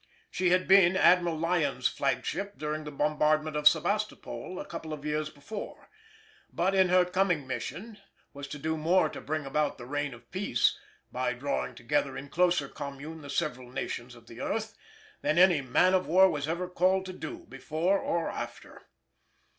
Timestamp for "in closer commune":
12.17-13.21